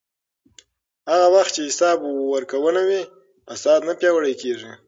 [1.09, 1.97] هغه وخت چې حساب
[2.33, 3.01] ورکونه وي،
[3.49, 4.71] فساد نه پیاوړی کېږي.